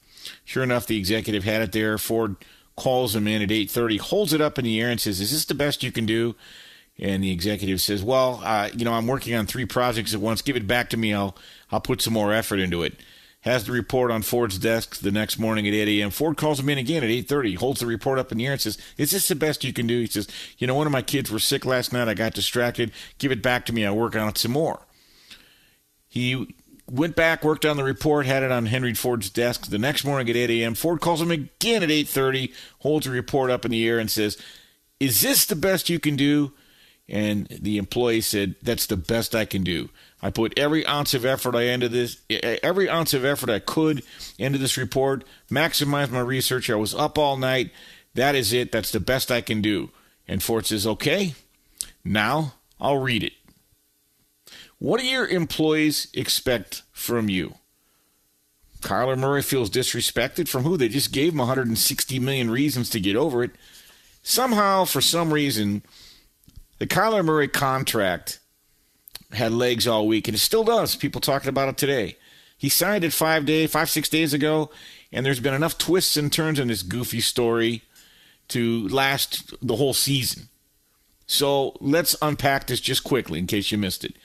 [0.45, 1.99] Sure enough, the executive had it there.
[1.99, 2.37] Ford
[2.75, 5.45] calls him in at 8.30, holds it up in the air and says, is this
[5.45, 6.35] the best you can do?
[6.99, 10.41] And the executive says, well, uh, you know, I'm working on three projects at once.
[10.41, 11.13] Give it back to me.
[11.13, 11.35] I'll,
[11.71, 12.95] I'll put some more effort into it.
[13.41, 16.11] Has the report on Ford's desk the next morning at 8 a.m.
[16.11, 18.61] Ford calls him in again at 8.30, holds the report up in the air and
[18.61, 19.99] says, is this the best you can do?
[19.99, 22.07] He says, you know, one of my kids were sick last night.
[22.07, 22.91] I got distracted.
[23.17, 23.85] Give it back to me.
[23.85, 24.85] I'll work on it some more.
[26.07, 26.55] He
[26.89, 29.67] went back, worked on the report, had it on Henry Ford's desk.
[29.67, 33.49] The next morning at 8 a.m., Ford calls him again at 8:30, holds the report
[33.49, 34.37] up in the air, and says,
[34.99, 36.53] "Is this the best you can do?"
[37.09, 39.89] And the employee said, "That's the best I can do.
[40.21, 44.03] I put every ounce of effort I into this, every ounce of effort I could
[44.37, 45.25] into this report.
[45.51, 46.69] Maximize my research.
[46.69, 47.71] I was up all night.
[48.13, 48.71] That is it.
[48.71, 49.91] That's the best I can do."
[50.27, 51.35] And Ford says, "Okay,
[52.05, 53.33] now I'll read it."
[54.83, 57.55] What do your employees expect from you?
[58.81, 60.75] Kyler Murray feels disrespected from who?
[60.75, 63.51] They just gave him 160 million reasons to get over it.
[64.23, 65.83] Somehow, for some reason,
[66.79, 68.39] the Kyler Murray contract
[69.31, 70.97] had legs all week, and it still does.
[70.97, 72.17] People talking about it today.
[72.57, 74.69] He signed it five day, five six days ago,
[75.13, 77.83] and there's been enough twists and turns in this goofy story
[78.49, 80.49] to last the whole season.
[81.25, 84.17] So let's unpack this just quickly in case you missed it.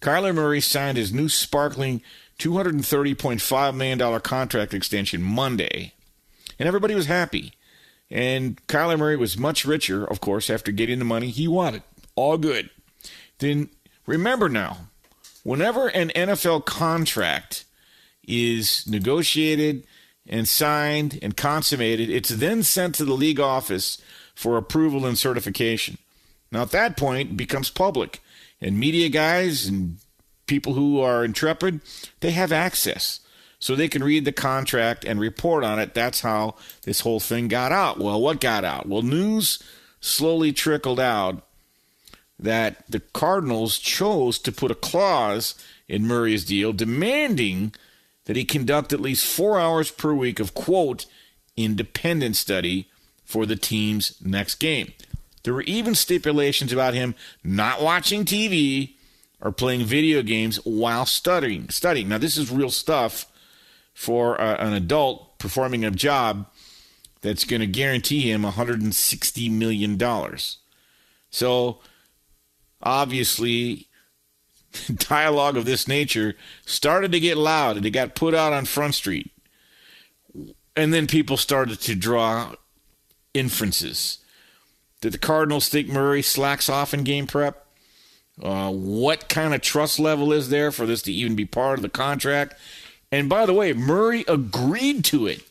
[0.00, 2.02] Kyler Murray signed his new sparkling
[2.38, 5.92] $230.5 million contract extension Monday,
[6.58, 7.52] and everybody was happy.
[8.10, 11.82] And Kyler Murray was much richer, of course, after getting the money he wanted.
[12.14, 12.70] All good.
[13.38, 13.68] Then
[14.06, 14.88] remember now,
[15.42, 17.64] whenever an NFL contract
[18.26, 19.84] is negotiated
[20.26, 24.00] and signed and consummated, it's then sent to the league office
[24.34, 25.98] for approval and certification.
[26.50, 28.22] Now, at that point, it becomes public
[28.60, 29.98] and media guys and
[30.46, 31.80] people who are intrepid,
[32.20, 33.20] they have access.
[33.60, 35.92] So they can read the contract and report on it.
[35.92, 37.98] That's how this whole thing got out.
[37.98, 38.86] Well, what got out?
[38.88, 39.58] Well, news
[40.00, 41.42] slowly trickled out
[42.38, 45.56] that the Cardinals chose to put a clause
[45.88, 47.74] in Murray's deal demanding
[48.26, 51.06] that he conduct at least four hours per week of, quote,
[51.56, 52.88] independent study
[53.24, 54.92] for the team's next game.
[55.48, 58.96] There were even stipulations about him not watching TV
[59.40, 61.70] or playing video games while studying.
[61.70, 62.10] Studying.
[62.10, 63.24] Now, this is real stuff
[63.94, 66.50] for uh, an adult performing a job
[67.22, 69.98] that's going to guarantee him $160 million.
[71.30, 71.78] So,
[72.82, 73.88] obviously,
[74.96, 76.34] dialogue of this nature
[76.66, 79.30] started to get loud and it got put out on Front Street.
[80.76, 82.54] And then people started to draw
[83.32, 84.18] inferences.
[85.00, 87.66] Did the Cardinals think Murray slacks off in game prep?
[88.42, 91.82] Uh, what kind of trust level is there for this to even be part of
[91.82, 92.54] the contract?
[93.10, 95.42] And by the way, Murray agreed to it.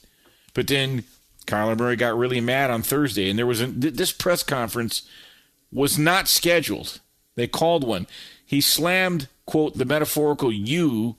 [0.54, 1.04] But then
[1.45, 5.08] Kyler Murray got really mad on Thursday, and there was a, this press conference
[5.72, 7.00] was not scheduled.
[7.36, 8.08] They called one.
[8.45, 11.16] He slammed, quote, the metaphorical you,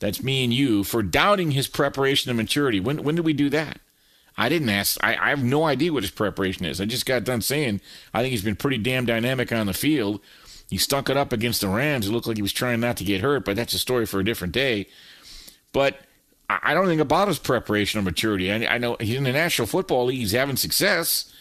[0.00, 2.80] that's me and you, for doubting his preparation and maturity.
[2.80, 3.80] When, when did we do that?
[4.38, 4.96] I didn't ask.
[5.02, 6.80] I, I have no idea what his preparation is.
[6.80, 7.80] I just got done saying
[8.14, 10.20] I think he's been pretty damn dynamic on the field.
[10.70, 12.06] He stunk it up against the Rams.
[12.06, 14.20] It looked like he was trying not to get hurt, but that's a story for
[14.20, 14.86] a different day.
[15.72, 15.98] But
[16.48, 18.52] I don't think about his preparation or maturity.
[18.52, 20.20] I, I know he's in the National Football League.
[20.20, 21.32] He's having success.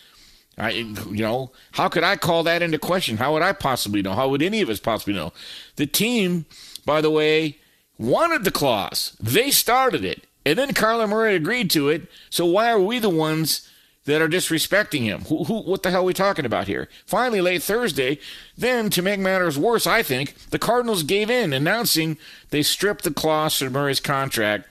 [0.58, 3.18] I, you know, how could I call that into question?
[3.18, 4.14] How would I possibly know?
[4.14, 5.32] How would any of us possibly know?
[5.76, 6.46] The team,
[6.84, 7.58] by the way,
[8.00, 9.16] wanted the clause.
[9.20, 10.27] They started it.
[10.48, 12.10] And then Kyler Murray agreed to it.
[12.30, 13.70] So why are we the ones
[14.06, 15.24] that are disrespecting him?
[15.24, 16.88] Who, who, what the hell are we talking about here?
[17.06, 18.18] Finally, late Thursday,
[18.58, 22.18] then to make matters worse, I think, the Cardinals gave in, announcing
[22.52, 24.70] they stripped the clause from Murray's contract.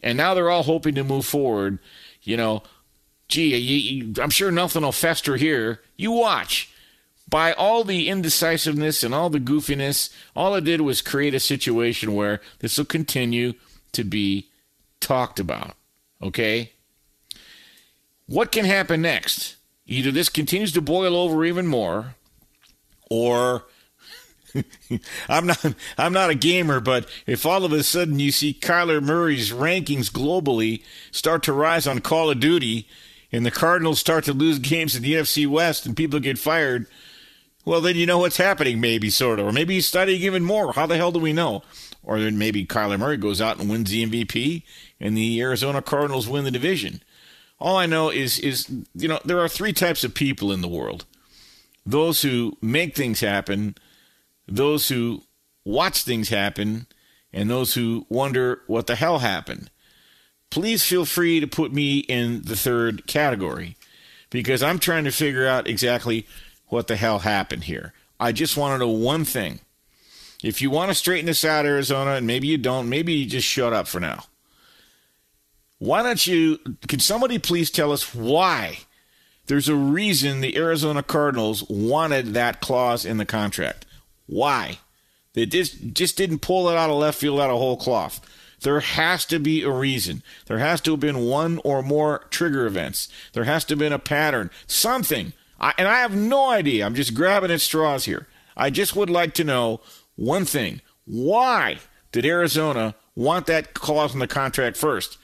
[0.00, 1.80] And now they're all hoping to move forward.
[2.22, 2.62] You know,
[3.26, 5.80] gee, you, you, I'm sure nothing will fester here.
[5.96, 6.72] You watch.
[7.28, 12.14] By all the indecisiveness and all the goofiness, all it did was create a situation
[12.14, 13.54] where this will continue
[13.90, 14.46] to be
[15.06, 15.76] talked about.
[16.20, 16.72] Okay?
[18.26, 19.56] What can happen next?
[19.86, 22.16] Either this continues to boil over even more,
[23.08, 23.64] or
[25.28, 25.64] I'm not
[25.96, 30.10] I'm not a gamer, but if all of a sudden you see Kyler Murray's rankings
[30.10, 30.82] globally
[31.12, 32.88] start to rise on Call of Duty
[33.30, 36.86] and the Cardinals start to lose games in the NFC West and people get fired,
[37.64, 39.46] well, then you know what's happening, maybe, sort of.
[39.46, 40.72] Or maybe he's studying even more.
[40.72, 41.62] How the hell do we know?
[42.02, 44.62] Or then maybe Kyler Murray goes out and wins the MVP
[45.00, 47.02] and the Arizona Cardinals win the division.
[47.58, 50.68] All I know is, is you know, there are three types of people in the
[50.68, 51.04] world
[51.88, 53.76] those who make things happen,
[54.48, 55.22] those who
[55.64, 56.86] watch things happen,
[57.32, 59.70] and those who wonder what the hell happened
[60.50, 63.76] please feel free to put me in the third category
[64.30, 66.26] because I'm trying to figure out exactly
[66.68, 67.92] what the hell happened here.
[68.18, 69.60] I just want to know one thing.
[70.42, 73.46] If you want to straighten this out, Arizona, and maybe you don't, maybe you just
[73.46, 74.24] shut up for now.
[75.78, 76.58] Why don't you,
[76.88, 78.78] can somebody please tell us why?
[79.46, 83.86] There's a reason the Arizona Cardinals wanted that clause in the contract.
[84.26, 84.78] Why?
[85.34, 88.20] They just, just didn't pull it out of left field out of whole cloth.
[88.62, 90.22] There has to be a reason.
[90.46, 93.08] There has to have been one or more trigger events.
[93.34, 95.34] There has to have been a pattern, something.
[95.60, 96.86] I, and I have no idea.
[96.86, 98.26] I'm just grabbing at straws here.
[98.56, 99.80] I just would like to know
[100.16, 100.80] one thing.
[101.04, 101.78] Why
[102.12, 105.18] did Arizona want that clause in the contract first?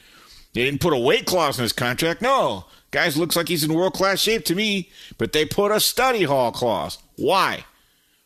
[0.54, 2.22] They didn't put a weight clause in his contract.
[2.22, 2.66] No.
[2.90, 6.24] Guys looks like he's in world class shape to me, but they put a study
[6.24, 6.98] hall clause.
[7.16, 7.64] Why?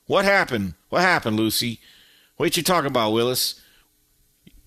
[0.07, 0.75] What happened?
[0.89, 1.81] What happened, Lucy?
[2.37, 3.61] What you talking about, Willis?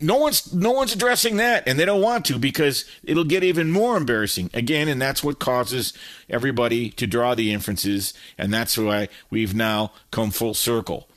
[0.01, 3.70] no one's no one's addressing that and they don't want to because it'll get even
[3.72, 5.93] more embarrassing again and that's what causes
[6.30, 11.07] everybody to draw the inferences and that's why we've now come full circle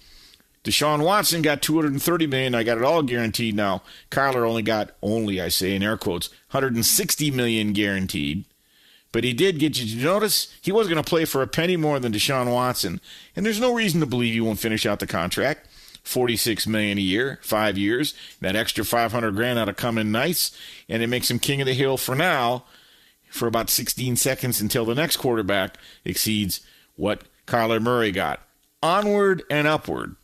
[0.64, 2.54] Deshaun Watson got 230 million.
[2.54, 3.82] I got it all guaranteed now.
[4.10, 8.44] Kyler only got only I say in air quotes 160 million guaranteed.
[9.10, 11.76] But he did get you to notice he wasn't going to play for a penny
[11.76, 13.00] more than Deshaun Watson.
[13.36, 15.68] And there's no reason to believe he won't finish out the contract.
[16.02, 18.14] 46 million a year, five years.
[18.40, 20.56] That extra 500 grand ought to come in nice,
[20.88, 22.64] and it makes him king of the hill for now,
[23.30, 26.60] for about 16 seconds until the next quarterback exceeds
[26.96, 28.40] what Kyler Murray got.
[28.82, 30.16] Onward and upward.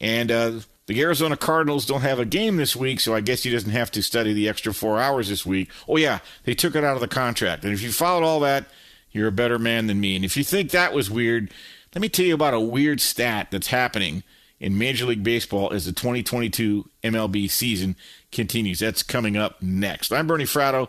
[0.00, 0.52] And uh,
[0.86, 3.90] the Arizona Cardinals don't have a game this week, so I guess he doesn't have
[3.92, 5.70] to study the extra four hours this week.
[5.88, 7.64] Oh, yeah, they took it out of the contract.
[7.64, 8.66] And if you followed all that,
[9.10, 10.16] you're a better man than me.
[10.16, 11.50] And if you think that was weird,
[11.94, 14.24] let me tell you about a weird stat that's happening
[14.60, 17.96] in Major League Baseball as the 2022 MLB season
[18.32, 18.80] continues.
[18.80, 20.12] That's coming up next.
[20.12, 20.88] I'm Bernie Fratto.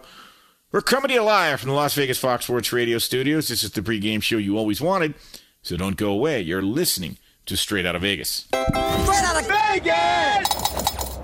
[0.71, 3.47] We're coming to you live from the Las Vegas Fox Sports Radio studios.
[3.47, 5.13] This is the pregame show you always wanted,
[5.61, 6.41] so don't go away.
[6.41, 8.47] You're listening to Straight Out of Vegas.
[8.49, 11.17] Straight Out of Vegas!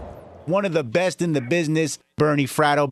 [0.45, 2.91] One of the best in the business, Bernie Fratto.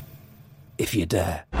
[0.81, 1.60] if you dare.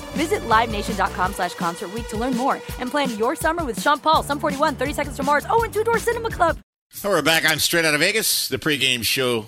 [0.11, 4.39] Visit LiveNation.com slash Concert to learn more and plan your summer with Sean Paul, Sum
[4.39, 6.57] 41, 30 Seconds to Mars, oh, and Two Door Cinema Club.
[7.03, 9.47] We're back on Straight Out of Vegas, the pregame show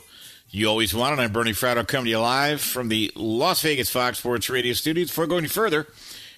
[0.50, 1.20] you always wanted.
[1.20, 5.10] I'm Bernie Fratto coming to you live from the Las Vegas Fox Sports Radio studios.
[5.10, 5.94] Before going further, I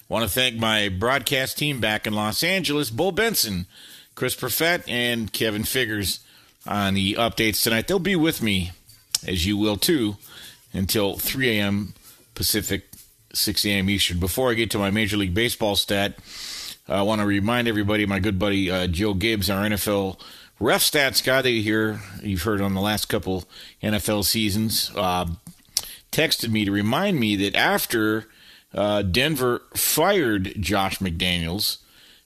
[0.08, 3.66] want to thank my broadcast team back in Los Angeles, Bull Benson,
[4.14, 6.20] Chris Perfett, and Kevin Figures
[6.66, 7.88] on the updates tonight.
[7.88, 8.72] They'll be with me,
[9.26, 10.16] as you will too,
[10.72, 11.94] until 3 a.m.
[12.34, 12.86] Pacific,
[13.32, 13.90] 6 a.m.
[13.90, 14.18] Eastern.
[14.18, 16.18] Before I get to my Major League Baseball stat,
[16.88, 20.20] I want to remind everybody, my good buddy uh, Joe Gibbs, our NFL
[20.60, 23.44] ref stats guy that you hear, you've heard on the last couple
[23.82, 25.26] NFL seasons, uh,
[26.12, 28.26] texted me to remind me that after
[28.74, 31.78] uh, Denver fired Josh McDaniels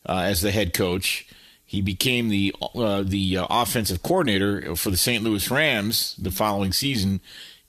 [0.06, 1.26] uh, as the head coach,
[1.64, 5.22] he became the uh, the uh, offensive coordinator for the St.
[5.22, 7.20] Louis Rams the following season.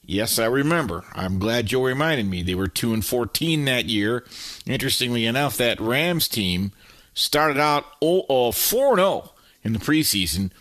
[0.04, 1.04] Yes, I remember.
[1.14, 2.42] I'm glad Joe reminded me.
[2.42, 4.26] They were two and fourteen that year.
[4.66, 6.72] Interestingly enough, that Rams team
[7.14, 8.56] started out 4
[8.96, 9.32] 0
[9.64, 10.52] in the preseason,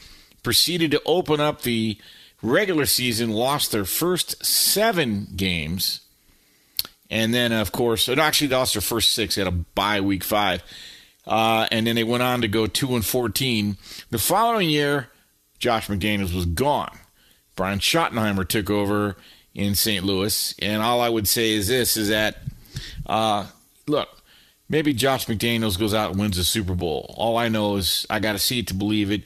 [0.43, 1.97] proceeded to open up the
[2.43, 6.01] regular season, lost their first seven games,
[7.11, 9.38] and then of course, actually lost their first six.
[9.38, 10.62] at a bye week five,
[11.26, 13.78] uh, and then they went on to go two and fourteen.
[14.11, 15.09] The following year,
[15.59, 16.99] Josh McDaniels was gone.
[17.61, 19.18] Brian Schottenheimer took over
[19.54, 20.02] in St.
[20.02, 22.38] Louis, and all I would say is this: is that
[23.04, 23.48] uh,
[23.86, 24.08] look,
[24.70, 27.14] maybe Josh McDaniels goes out and wins the Super Bowl.
[27.18, 29.24] All I know is I got to see it to believe it.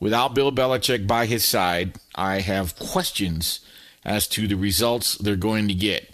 [0.00, 3.60] Without Bill Belichick by his side, I have questions
[4.06, 6.10] as to the results they're going to get.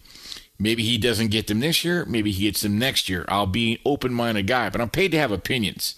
[0.59, 2.05] Maybe he doesn't get them this year.
[2.07, 3.25] Maybe he gets them next year.
[3.29, 5.95] I'll be an open minded guy, but I'm paid to have opinions.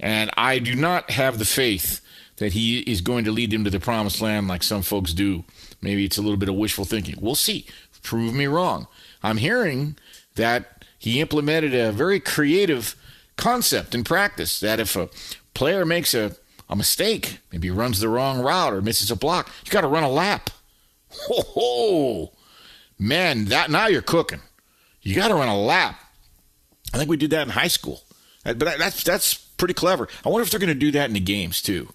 [0.00, 2.00] And I do not have the faith
[2.38, 5.44] that he is going to lead them to the promised land like some folks do.
[5.80, 7.16] Maybe it's a little bit of wishful thinking.
[7.20, 7.66] We'll see.
[8.02, 8.86] Prove me wrong.
[9.22, 9.96] I'm hearing
[10.36, 12.94] that he implemented a very creative
[13.36, 15.08] concept in practice that if a
[15.54, 16.36] player makes a,
[16.68, 20.04] a mistake, maybe runs the wrong route or misses a block, you got to run
[20.04, 20.50] a lap.
[21.10, 22.32] Ho ho!
[22.98, 24.40] Man, that now you're cooking.
[25.02, 25.98] You got to run a lap.
[26.92, 28.02] I think we did that in high school,
[28.44, 30.08] but that's that's pretty clever.
[30.24, 31.92] I wonder if they're going to do that in the games too.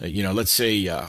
[0.00, 1.08] Uh, you know, let's say uh,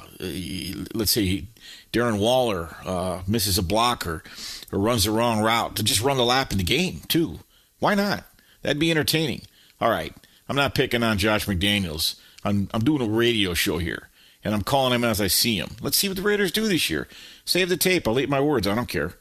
[0.94, 1.46] let's say
[1.94, 4.24] Darren Waller uh, misses a block or,
[4.72, 7.40] or runs the wrong route to just run the lap in the game too.
[7.80, 8.24] Why not?
[8.62, 9.44] That'd be entertaining.
[9.80, 10.14] All right,
[10.48, 12.20] I'm not picking on Josh McDaniels.
[12.44, 14.10] I'm I'm doing a radio show here,
[14.44, 15.76] and I'm calling him as I see him.
[15.82, 17.08] Let's see what the Raiders do this year.
[17.46, 18.08] Save the tape.
[18.08, 18.68] I'll eat my words.
[18.68, 19.14] I don't care.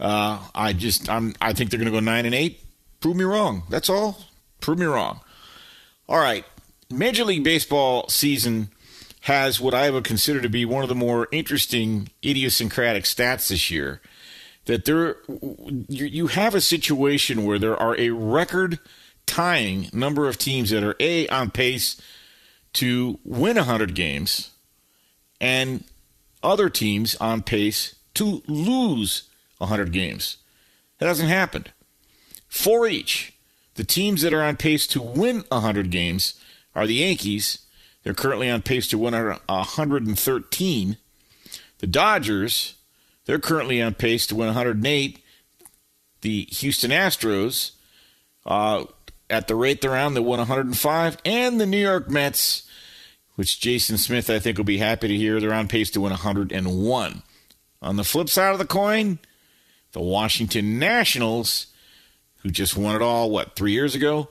[0.00, 2.60] Uh, I just I'm I think they're going to go nine and eight.
[3.00, 3.62] Prove me wrong.
[3.70, 4.24] That's all.
[4.60, 5.20] Prove me wrong.
[6.08, 6.44] All right,
[6.90, 8.68] Major League Baseball season
[9.22, 13.70] has what I would consider to be one of the more interesting idiosyncratic stats this
[13.70, 14.00] year.
[14.66, 15.16] that there
[15.88, 18.78] you, you have a situation where there are a record
[19.26, 22.00] tying number of teams that are a on pace
[22.72, 24.50] to win 100 games
[25.40, 25.84] and
[26.42, 30.38] other teams on pace to lose 100 games.
[30.98, 31.72] That hasn't happened.
[32.48, 33.34] For each,
[33.74, 36.34] the teams that are on pace to win 100 games
[36.74, 37.58] are the Yankees.
[38.02, 40.96] They're currently on pace to win 113.
[41.78, 42.74] The Dodgers,
[43.26, 45.18] they're currently on pace to win 108.
[46.22, 47.72] The Houston Astros,
[48.46, 48.84] uh,
[49.28, 51.18] at the rate they're on, they won 105.
[51.24, 52.68] And the New York Mets,
[53.36, 56.10] which Jason Smith, I think, will be happy to hear, they're on pace to win
[56.10, 57.22] 101.
[57.80, 59.18] On the flip side of the coin,
[59.92, 61.66] the Washington Nationals,
[62.42, 64.28] who just won it all, what, three years ago?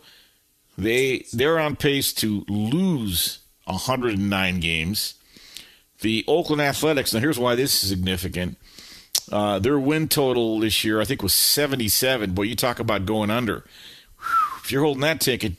[0.77, 3.40] They they're on pace to lose
[3.71, 5.15] 109 games.
[6.01, 7.13] The Oakland Athletics.
[7.13, 8.57] Now, here's why this is significant.
[9.31, 12.33] Uh, their win total this year, I think, was 77.
[12.33, 13.65] Boy, you talk about going under.
[14.63, 15.53] If you're holding that ticket,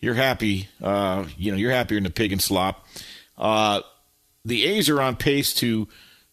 [0.00, 0.68] you're happy.
[0.82, 2.86] Uh, you know, you're happier than the pig and slop.
[3.38, 3.80] Uh,
[4.44, 5.88] the A's are on pace to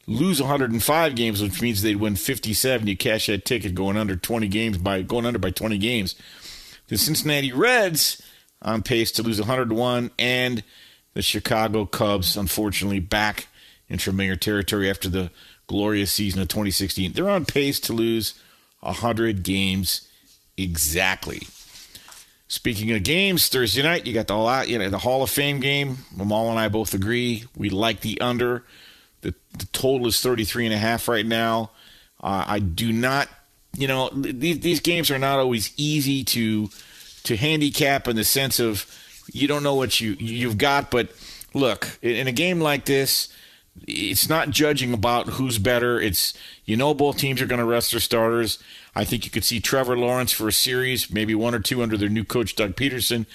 [0.07, 2.87] lose 105 games, which means they'd win 57.
[2.87, 6.15] You cash that ticket going under 20 games by going under by 20 games.
[6.87, 8.21] The Cincinnati Reds
[8.61, 10.63] on pace to lose 101, and
[11.13, 13.47] the Chicago Cubs, unfortunately, back
[13.89, 15.31] in familiar territory after the
[15.67, 17.13] glorious season of 2016.
[17.13, 18.33] They're on pace to lose
[18.81, 20.07] 100 games
[20.57, 21.41] exactly.
[22.47, 25.99] Speaking of games, Thursday night you got the you know, the Hall of Fame game.
[26.15, 28.65] Mamal and I both agree we like the under.
[29.21, 31.71] The, the total is 33 and a half right now.
[32.21, 33.29] Uh, I do not,
[33.77, 36.69] you know, these, these games are not always easy to
[37.23, 38.85] to handicap in the sense of
[39.31, 40.91] you don't know what you you've got.
[40.91, 41.11] But
[41.53, 43.29] look, in a game like this,
[43.87, 45.99] it's not judging about who's better.
[45.99, 46.33] It's
[46.65, 48.59] you know both teams are going to rest their starters.
[48.93, 51.95] I think you could see Trevor Lawrence for a series, maybe one or two under
[51.95, 53.25] their new coach Doug Pederson.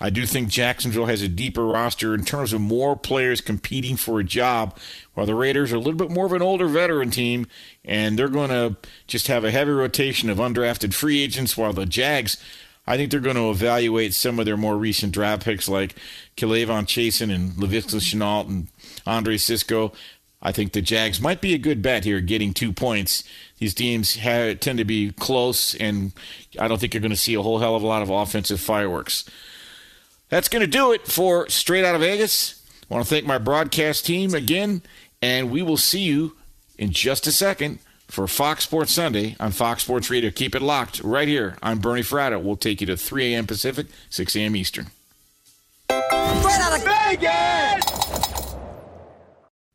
[0.00, 4.18] I do think Jacksonville has a deeper roster in terms of more players competing for
[4.18, 4.76] a job,
[5.14, 7.46] while the Raiders are a little bit more of an older veteran team,
[7.84, 8.76] and they're going to
[9.06, 12.36] just have a heavy rotation of undrafted free agents, while the Jags
[12.86, 15.96] I think they're going to evaluate some of their more recent draft picks like
[16.36, 18.68] K'Lavon Chaisson and Laviska Shenault and
[19.06, 19.92] Andre Cisco.
[20.42, 23.24] I think the Jags might be a good bet here, getting two points.
[23.58, 26.12] These teams have, tend to be close, and
[26.58, 28.60] I don't think you're going to see a whole hell of a lot of offensive
[28.60, 29.24] fireworks.
[30.28, 32.62] That's going to do it for Straight Out of Vegas.
[32.90, 34.82] I want to thank my broadcast team again,
[35.22, 36.36] and we will see you
[36.76, 37.78] in just a second
[38.14, 40.30] for Fox Sports Sunday on Fox Sports Radio.
[40.30, 41.58] Keep it locked right here.
[41.62, 42.40] I'm Bernie Fratto.
[42.40, 43.46] We'll take you to 3 a.m.
[43.46, 44.54] Pacific, 6 a.m.
[44.54, 44.86] Eastern.
[45.90, 48.03] Straight out of Vegas!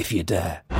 [0.00, 0.79] if you dare.